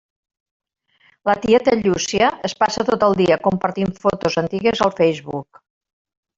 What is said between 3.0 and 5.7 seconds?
el dia compartint fotos antigues al Facebook.